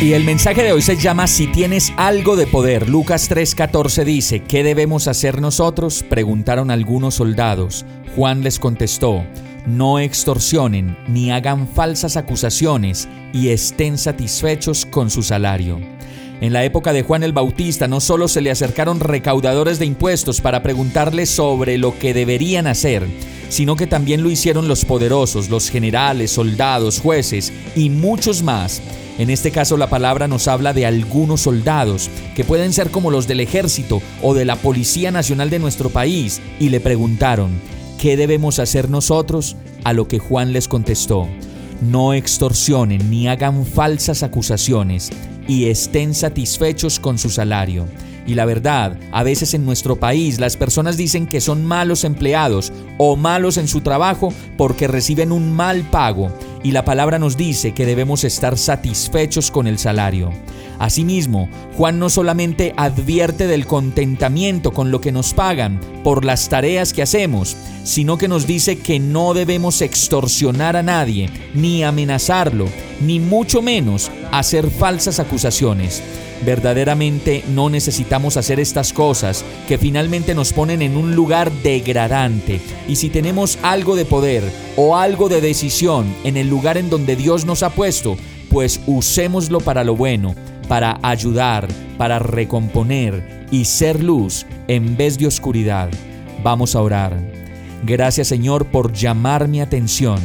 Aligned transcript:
Y 0.00 0.14
el 0.14 0.24
mensaje 0.24 0.62
de 0.62 0.72
hoy 0.72 0.80
se 0.80 0.96
llama 0.96 1.26
Si 1.26 1.46
tienes 1.46 1.92
algo 1.98 2.34
de 2.34 2.46
poder. 2.46 2.88
Lucas 2.88 3.30
3:14 3.30 4.04
dice, 4.04 4.40
¿qué 4.40 4.62
debemos 4.62 5.08
hacer 5.08 5.42
nosotros? 5.42 6.02
Preguntaron 6.08 6.70
algunos 6.70 7.16
soldados. 7.16 7.84
Juan 8.16 8.42
les 8.42 8.58
contestó, 8.58 9.22
no 9.66 9.98
extorsionen 9.98 10.96
ni 11.06 11.30
hagan 11.30 11.68
falsas 11.68 12.16
acusaciones 12.16 13.10
y 13.34 13.48
estén 13.48 13.98
satisfechos 13.98 14.86
con 14.86 15.10
su 15.10 15.22
salario. 15.22 15.78
En 16.40 16.54
la 16.54 16.64
época 16.64 16.94
de 16.94 17.02
Juan 17.02 17.22
el 17.22 17.34
Bautista 17.34 17.86
no 17.86 18.00
solo 18.00 18.26
se 18.26 18.40
le 18.40 18.50
acercaron 18.50 19.00
recaudadores 19.00 19.78
de 19.78 19.84
impuestos 19.84 20.40
para 20.40 20.62
preguntarle 20.62 21.26
sobre 21.26 21.76
lo 21.76 21.98
que 21.98 22.14
deberían 22.14 22.66
hacer, 22.66 23.06
sino 23.50 23.76
que 23.76 23.86
también 23.86 24.22
lo 24.22 24.30
hicieron 24.30 24.66
los 24.66 24.86
poderosos, 24.86 25.50
los 25.50 25.68
generales, 25.68 26.30
soldados, 26.30 27.00
jueces 27.00 27.52
y 27.76 27.90
muchos 27.90 28.42
más. 28.42 28.80
En 29.20 29.28
este 29.28 29.50
caso 29.50 29.76
la 29.76 29.90
palabra 29.90 30.28
nos 30.28 30.48
habla 30.48 30.72
de 30.72 30.86
algunos 30.86 31.42
soldados, 31.42 32.08
que 32.34 32.42
pueden 32.42 32.72
ser 32.72 32.90
como 32.90 33.10
los 33.10 33.28
del 33.28 33.40
ejército 33.40 34.00
o 34.22 34.32
de 34.32 34.46
la 34.46 34.56
Policía 34.56 35.10
Nacional 35.10 35.50
de 35.50 35.58
nuestro 35.58 35.90
país, 35.90 36.40
y 36.58 36.70
le 36.70 36.80
preguntaron, 36.80 37.60
¿Qué 37.98 38.16
debemos 38.16 38.58
hacer 38.58 38.88
nosotros? 38.88 39.56
A 39.84 39.92
lo 39.92 40.08
que 40.08 40.18
Juan 40.18 40.54
les 40.54 40.68
contestó, 40.68 41.28
no 41.82 42.14
extorsionen 42.14 43.10
ni 43.10 43.28
hagan 43.28 43.66
falsas 43.66 44.22
acusaciones 44.22 45.10
y 45.46 45.66
estén 45.66 46.14
satisfechos 46.14 46.98
con 46.98 47.18
su 47.18 47.28
salario. 47.28 47.84
Y 48.26 48.36
la 48.36 48.46
verdad, 48.46 48.98
a 49.12 49.22
veces 49.22 49.52
en 49.52 49.66
nuestro 49.66 49.96
país 49.96 50.40
las 50.40 50.56
personas 50.56 50.96
dicen 50.96 51.26
que 51.26 51.42
son 51.42 51.66
malos 51.66 52.04
empleados 52.04 52.72
o 52.96 53.16
malos 53.16 53.58
en 53.58 53.68
su 53.68 53.82
trabajo 53.82 54.32
porque 54.56 54.88
reciben 54.88 55.30
un 55.30 55.52
mal 55.52 55.82
pago. 55.90 56.32
Y 56.62 56.72
la 56.72 56.84
palabra 56.84 57.18
nos 57.18 57.36
dice 57.36 57.72
que 57.72 57.86
debemos 57.86 58.24
estar 58.24 58.58
satisfechos 58.58 59.50
con 59.50 59.66
el 59.66 59.78
salario. 59.78 60.30
Asimismo, 60.78 61.48
Juan 61.76 61.98
no 61.98 62.08
solamente 62.08 62.72
advierte 62.76 63.46
del 63.46 63.66
contentamiento 63.66 64.72
con 64.72 64.90
lo 64.90 65.00
que 65.00 65.12
nos 65.12 65.34
pagan 65.34 65.80
por 66.02 66.24
las 66.24 66.48
tareas 66.48 66.92
que 66.92 67.02
hacemos, 67.02 67.56
sino 67.84 68.16
que 68.18 68.28
nos 68.28 68.46
dice 68.46 68.78
que 68.78 68.98
no 68.98 69.34
debemos 69.34 69.82
extorsionar 69.82 70.76
a 70.76 70.82
nadie, 70.82 71.28
ni 71.54 71.82
amenazarlo, 71.82 72.66
ni 73.00 73.20
mucho 73.20 73.60
menos 73.62 74.10
hacer 74.32 74.70
falsas 74.70 75.20
acusaciones. 75.20 76.02
Verdaderamente 76.44 77.44
no 77.48 77.68
necesitamos 77.68 78.36
hacer 78.36 78.60
estas 78.60 78.92
cosas 78.92 79.44
que 79.68 79.78
finalmente 79.78 80.34
nos 80.34 80.52
ponen 80.52 80.82
en 80.82 80.96
un 80.96 81.14
lugar 81.14 81.50
degradante. 81.62 82.60
Y 82.88 82.96
si 82.96 83.10
tenemos 83.10 83.58
algo 83.62 83.96
de 83.96 84.04
poder 84.04 84.42
o 84.76 84.96
algo 84.96 85.28
de 85.28 85.40
decisión 85.40 86.14
en 86.24 86.36
el 86.36 86.48
lugar 86.48 86.78
en 86.78 86.90
donde 86.90 87.16
Dios 87.16 87.44
nos 87.44 87.62
ha 87.62 87.70
puesto, 87.70 88.16
pues 88.48 88.80
usémoslo 88.86 89.60
para 89.60 89.84
lo 89.84 89.96
bueno 89.96 90.34
para 90.70 91.00
ayudar, 91.02 91.66
para 91.98 92.20
recomponer 92.20 93.48
y 93.50 93.64
ser 93.64 94.04
luz 94.04 94.46
en 94.68 94.96
vez 94.96 95.18
de 95.18 95.26
oscuridad. 95.26 95.90
Vamos 96.44 96.76
a 96.76 96.80
orar. 96.80 97.18
Gracias 97.82 98.28
Señor 98.28 98.66
por 98.66 98.92
llamar 98.92 99.48
mi 99.48 99.60
atención. 99.60 100.20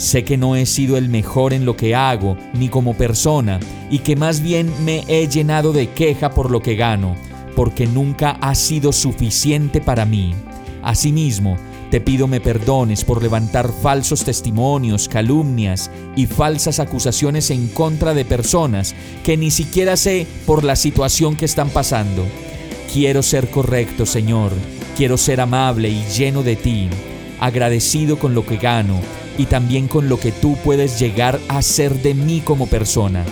Sé 0.00 0.24
que 0.24 0.38
no 0.38 0.56
he 0.56 0.64
sido 0.64 0.96
el 0.96 1.10
mejor 1.10 1.52
en 1.52 1.66
lo 1.66 1.76
que 1.76 1.94
hago, 1.94 2.38
ni 2.54 2.70
como 2.70 2.94
persona, 2.94 3.60
y 3.90 3.98
que 3.98 4.16
más 4.16 4.40
bien 4.40 4.72
me 4.82 5.04
he 5.08 5.28
llenado 5.28 5.74
de 5.74 5.90
queja 5.90 6.30
por 6.30 6.50
lo 6.50 6.62
que 6.62 6.74
gano, 6.74 7.16
porque 7.54 7.86
nunca 7.86 8.30
ha 8.40 8.54
sido 8.54 8.92
suficiente 8.92 9.82
para 9.82 10.06
mí. 10.06 10.34
Asimismo, 10.82 11.58
te 11.90 12.00
pido 12.00 12.28
me 12.28 12.40
perdones 12.40 13.04
por 13.04 13.22
levantar 13.22 13.70
falsos 13.70 14.24
testimonios, 14.24 15.06
calumnias 15.06 15.90
y 16.16 16.24
falsas 16.24 16.80
acusaciones 16.80 17.50
en 17.50 17.68
contra 17.68 18.14
de 18.14 18.24
personas 18.24 18.94
que 19.22 19.36
ni 19.36 19.50
siquiera 19.50 19.98
sé 19.98 20.26
por 20.46 20.64
la 20.64 20.76
situación 20.76 21.36
que 21.36 21.44
están 21.44 21.68
pasando. 21.68 22.24
Quiero 22.90 23.22
ser 23.22 23.50
correcto, 23.50 24.06
Señor. 24.06 24.52
Quiero 24.96 25.18
ser 25.18 25.42
amable 25.42 25.90
y 25.90 26.02
lleno 26.16 26.42
de 26.42 26.56
ti, 26.56 26.88
agradecido 27.38 28.18
con 28.18 28.34
lo 28.34 28.46
que 28.46 28.56
gano 28.56 28.98
y 29.40 29.46
también 29.46 29.88
con 29.88 30.10
lo 30.10 30.20
que 30.20 30.32
tú 30.32 30.58
puedes 30.62 30.98
llegar 31.00 31.40
a 31.48 31.62
ser 31.62 31.94
de 32.02 32.12
mí 32.12 32.42
como 32.44 32.66
persona. 32.66 33.24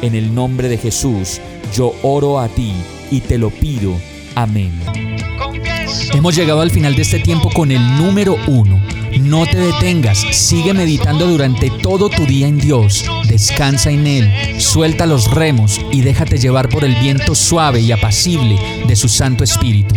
En 0.00 0.14
el 0.14 0.32
nombre 0.32 0.68
de 0.68 0.78
Jesús, 0.78 1.40
yo 1.74 1.92
oro 2.02 2.38
a 2.38 2.46
ti 2.46 2.72
y 3.10 3.18
te 3.18 3.36
lo 3.36 3.50
pido. 3.50 3.92
Amén. 4.36 4.70
Hemos 6.12 6.36
llegado 6.36 6.60
al 6.60 6.70
final 6.70 6.94
de 6.94 7.02
este 7.02 7.18
tiempo 7.18 7.50
con 7.50 7.72
el 7.72 7.80
número 7.96 8.36
uno. 8.46 8.80
No 9.20 9.44
te 9.44 9.58
detengas, 9.58 10.18
sigue 10.30 10.72
meditando 10.72 11.26
durante 11.26 11.68
todo 11.82 12.10
tu 12.10 12.26
día 12.26 12.46
en 12.46 12.58
Dios, 12.58 13.04
descansa 13.26 13.90
en 13.90 14.06
Él, 14.06 14.60
suelta 14.60 15.04
los 15.04 15.32
remos 15.32 15.80
y 15.90 16.02
déjate 16.02 16.38
llevar 16.38 16.68
por 16.68 16.84
el 16.84 16.94
viento 16.94 17.34
suave 17.34 17.80
y 17.80 17.90
apacible 17.90 18.56
de 18.86 18.94
su 18.94 19.08
Santo 19.08 19.42
Espíritu. 19.42 19.96